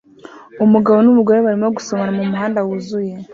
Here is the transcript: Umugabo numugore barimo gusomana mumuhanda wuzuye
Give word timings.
Umugabo 0.65 0.97
numugore 1.01 1.39
barimo 1.45 1.67
gusomana 1.77 2.11
mumuhanda 2.17 2.59
wuzuye 2.67 3.13